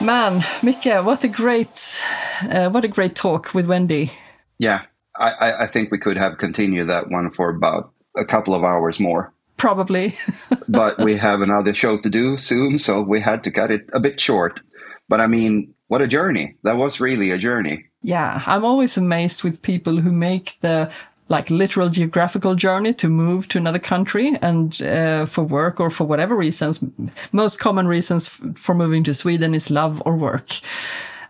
[0.09, 2.03] Man, Mika, what a great,
[2.41, 4.11] uh, what a great talk with Wendy.
[4.59, 8.65] Yeah, I, I think we could have continued that one for about a couple of
[8.65, 9.35] hours more.
[9.59, 10.15] Probably.
[10.69, 14.01] but we have another show to do soon, so we had to cut it a
[14.01, 14.61] bit short.
[15.11, 16.57] But I mean, what a journey.
[16.63, 17.85] That was really a journey.
[18.01, 20.91] Yeah, I'm always amazed with people who make the
[21.29, 26.05] like literal geographical journey to move to another country and uh, for work or for
[26.05, 26.85] whatever reasons.
[27.33, 30.61] Most common reasons for moving to Sweden is love or work.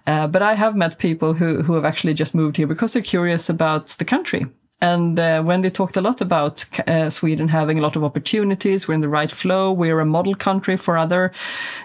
[0.06, 3.02] Uh, but I have met people who, who have actually just moved here because they're
[3.02, 4.46] curious about the country.
[4.80, 8.86] And uh, Wendy talked a lot about uh, Sweden having a lot of opportunities.
[8.86, 9.72] We're in the right flow.
[9.72, 11.32] We're a model country for other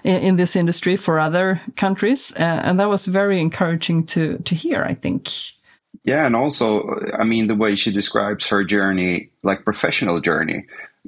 [0.03, 4.55] in, in this industry for other countries, uh, and that was very encouraging to to
[4.55, 4.84] hear.
[4.84, 5.30] I think.
[6.04, 10.66] Yeah, and also, I mean, the way she describes her journey, like professional journey,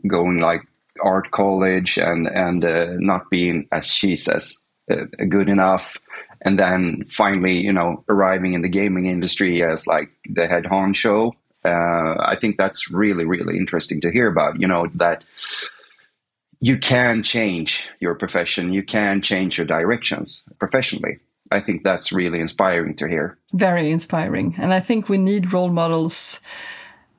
[0.07, 0.61] going like
[1.03, 5.97] art college and and uh, not being, as she says, uh, good enough,
[6.41, 11.33] and then finally, you know, arriving in the gaming industry as like the head honcho.
[11.65, 14.61] Uh, I think that's really, really interesting to hear about.
[14.61, 15.25] You know that
[16.61, 21.19] you can change your profession, you can change your directions professionally.
[21.51, 23.37] I think that's really inspiring to hear.
[23.53, 24.55] Very inspiring.
[24.57, 26.39] And I think we need role models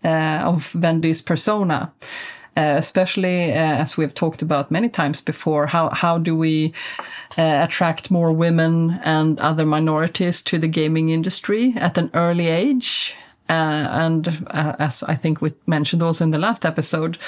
[0.04, 1.92] uh, of Wendy's persona.
[2.58, 6.72] Uh, especially uh, as we've talked about many times before, how how do we
[7.36, 13.14] uh, attract more women and other minorities to the gaming industry at an early age?
[13.50, 17.18] Uh, and uh, as I think we mentioned also in the last episode,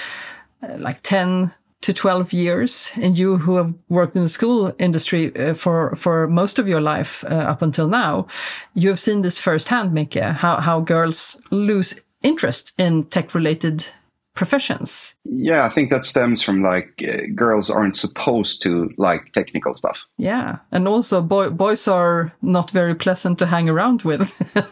[0.78, 5.54] like 10 to 12 years and you who have worked in the school industry uh,
[5.54, 8.26] for for most of your life uh, up until now
[8.74, 13.86] you have seen this firsthand Micke how how girls lose interest in tech related
[14.34, 15.14] professions.
[15.24, 20.06] Yeah i think that stems from like uh, girls aren't supposed to like technical stuff.
[20.16, 24.34] Yeah and also boy, boys are not very pleasant to hang around with.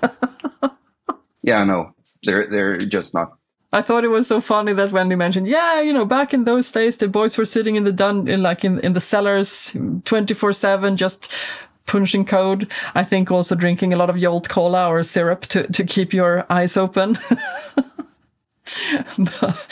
[1.42, 1.94] Yeah no
[2.24, 3.38] they're they're just not
[3.73, 6.71] I thought it was so funny that Wendy mentioned, yeah, you know, back in those
[6.71, 10.53] days, the boys were sitting in the dun, in like in, in the cellars 24
[10.53, 11.33] seven, just
[11.87, 12.71] punching code.
[12.95, 16.47] I think also drinking a lot of Jolt cola or syrup to, to keep your
[16.51, 17.19] eyes open.
[19.19, 19.67] but,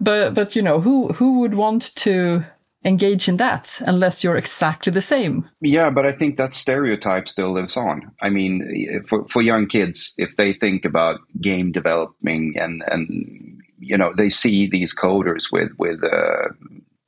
[0.00, 2.44] but, but, you know, who, who would want to
[2.84, 5.48] engage in that unless you're exactly the same.
[5.60, 8.12] Yeah, but I think that stereotype still lives on.
[8.22, 13.96] I mean, for, for young kids, if they think about game developing and, and you
[13.96, 16.48] know, they see these coders with, with uh,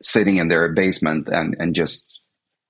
[0.02, 2.20] sitting in their basement and, and just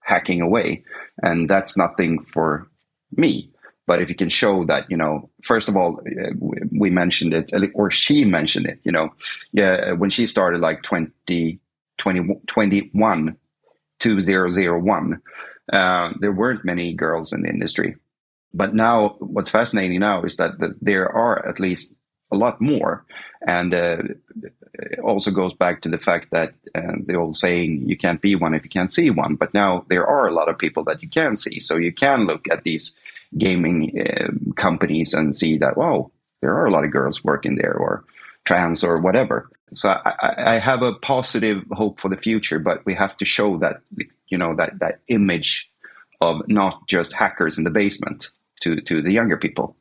[0.00, 0.84] hacking away.
[1.22, 2.68] And that's nothing for
[3.16, 3.52] me.
[3.86, 6.30] But if you can show that, you know, first of all, uh,
[6.78, 9.08] we mentioned it, or she mentioned it, you know,
[9.52, 11.58] yeah, when she started like 20,
[11.98, 13.36] 2021
[13.98, 15.22] 2001
[15.72, 17.96] uh, there weren't many girls in the industry.
[18.54, 21.94] But now what's fascinating now is that, that there are at least
[22.32, 23.04] a lot more.
[23.46, 23.98] And uh,
[24.72, 28.34] it also goes back to the fact that uh, the old saying you can't be
[28.34, 29.34] one if you can't see one.
[29.34, 31.60] But now there are a lot of people that you can see.
[31.60, 32.98] So you can look at these
[33.36, 37.74] gaming uh, companies and see that wow there are a lot of girls working there
[37.74, 38.04] or
[38.44, 42.94] trans or whatever so I, I, have a positive hope for the future, but we
[42.94, 43.80] have to show that
[44.28, 45.70] you know that that image
[46.20, 49.76] of not just hackers in the basement to to the younger people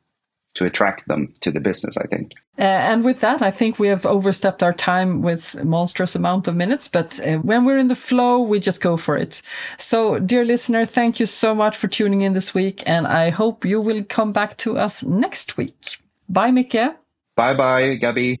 [0.54, 1.96] to attract them to the business.
[1.96, 2.34] I think.
[2.58, 6.48] Uh, and with that, I think we have overstepped our time with a monstrous amount
[6.48, 6.88] of minutes.
[6.88, 9.42] But uh, when we're in the flow, we just go for it.
[9.76, 13.64] So, dear listener, thank you so much for tuning in this week, and I hope
[13.64, 15.98] you will come back to us next week.
[16.28, 16.96] Bye, Micke.
[17.36, 18.40] Bye, bye, Gabby.